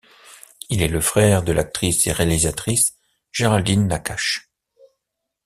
[0.71, 2.97] Il est le frère de l'actrice et réalisatrice
[3.31, 4.49] Géraldine Nakache.